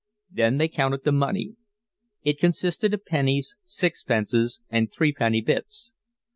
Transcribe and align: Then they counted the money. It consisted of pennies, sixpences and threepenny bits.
Then 0.31 0.57
they 0.57 0.67
counted 0.67 1.03
the 1.03 1.11
money. 1.11 1.57
It 2.23 2.39
consisted 2.39 2.91
of 2.91 3.05
pennies, 3.05 3.55
sixpences 3.63 4.59
and 4.67 4.91
threepenny 4.91 5.41
bits. 5.41 5.93